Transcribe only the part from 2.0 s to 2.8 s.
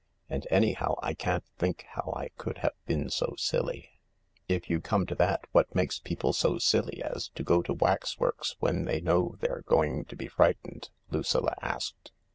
I could have